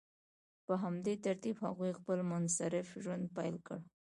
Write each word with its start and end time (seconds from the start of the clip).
په 0.65 0.73
همدې 0.83 1.13
ترتیب 1.25 1.55
هغوی 1.65 1.91
خپل 1.99 2.17
متصرف 2.31 2.87
ژوند 3.03 3.25
پیل 3.37 3.55
کړ. 3.67 3.79